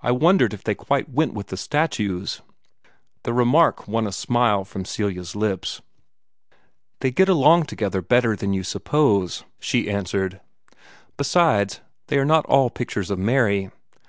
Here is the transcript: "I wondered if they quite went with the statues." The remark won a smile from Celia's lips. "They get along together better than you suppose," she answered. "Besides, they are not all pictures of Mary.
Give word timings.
"I 0.00 0.12
wondered 0.12 0.54
if 0.54 0.62
they 0.62 0.76
quite 0.76 1.08
went 1.08 1.34
with 1.34 1.48
the 1.48 1.56
statues." 1.56 2.42
The 3.24 3.32
remark 3.32 3.88
won 3.88 4.06
a 4.06 4.12
smile 4.12 4.64
from 4.64 4.84
Celia's 4.84 5.34
lips. 5.34 5.82
"They 7.00 7.10
get 7.10 7.28
along 7.28 7.64
together 7.64 8.00
better 8.00 8.36
than 8.36 8.52
you 8.52 8.62
suppose," 8.62 9.42
she 9.58 9.90
answered. 9.90 10.40
"Besides, 11.16 11.80
they 12.06 12.18
are 12.18 12.24
not 12.24 12.46
all 12.46 12.70
pictures 12.70 13.10
of 13.10 13.18
Mary. 13.18 13.72